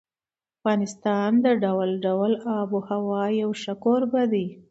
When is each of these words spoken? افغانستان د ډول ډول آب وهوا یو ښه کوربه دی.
افغانستان 0.59 1.29
د 1.45 1.47
ډول 1.63 1.89
ډول 2.05 2.31
آب 2.59 2.69
وهوا 2.75 3.23
یو 3.41 3.49
ښه 3.61 3.73
کوربه 3.83 4.21
دی. 4.33 4.45